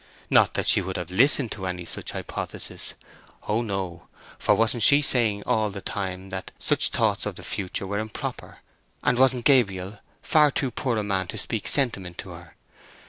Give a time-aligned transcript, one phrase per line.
[0.31, 2.95] Not that she would have listened to any such hypothesis.
[3.47, 7.99] O no—for wasn't she saying all the time that such thoughts of the future were
[7.99, 8.61] improper,
[9.03, 12.55] and wasn't Gabriel far too poor a man to speak sentiment to her?